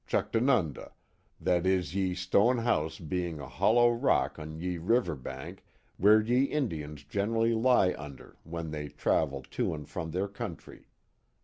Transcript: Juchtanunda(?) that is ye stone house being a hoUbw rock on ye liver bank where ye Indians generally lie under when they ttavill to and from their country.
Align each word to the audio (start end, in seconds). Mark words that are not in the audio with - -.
Juchtanunda(?) 0.07 0.93
that 1.39 1.67
is 1.67 1.93
ye 1.93 2.15
stone 2.15 2.57
house 2.57 2.97
being 2.97 3.39
a 3.39 3.45
hoUbw 3.45 3.99
rock 4.03 4.39
on 4.39 4.57
ye 4.59 4.79
liver 4.79 5.15
bank 5.15 5.63
where 5.97 6.19
ye 6.19 6.45
Indians 6.45 7.03
generally 7.03 7.53
lie 7.53 7.93
under 7.95 8.35
when 8.43 8.71
they 8.71 8.89
ttavill 8.89 9.47
to 9.51 9.75
and 9.75 9.87
from 9.87 10.09
their 10.09 10.27
country. 10.27 10.87